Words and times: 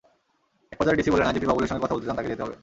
একপর্যায়ে 0.73 0.99
ডিসি 0.99 1.11
বললেন, 1.11 1.27
আইজিপি 1.29 1.47
বাবুলের 1.49 1.69
সঙ্গে 1.69 1.83
কথা 1.83 1.93
বলতে 1.95 2.07
চান, 2.07 2.15
তাঁকে 2.17 2.31
যেতে 2.33 2.43
হবে। 2.45 2.55